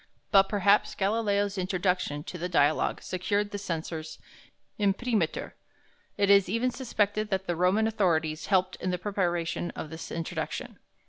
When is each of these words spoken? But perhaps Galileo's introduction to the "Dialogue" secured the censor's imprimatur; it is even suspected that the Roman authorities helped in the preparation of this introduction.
But 0.31 0.49
perhaps 0.49 0.95
Galileo's 0.95 1.59
introduction 1.59 2.23
to 2.23 2.39
the 2.39 2.49
"Dialogue" 2.49 3.03
secured 3.03 3.51
the 3.51 3.59
censor's 3.59 4.17
imprimatur; 4.79 5.53
it 6.17 6.31
is 6.31 6.49
even 6.49 6.71
suspected 6.71 7.29
that 7.29 7.45
the 7.45 7.55
Roman 7.55 7.85
authorities 7.85 8.47
helped 8.47 8.77
in 8.77 8.89
the 8.89 8.97
preparation 8.97 9.69
of 9.75 9.91
this 9.91 10.11
introduction. 10.11 10.79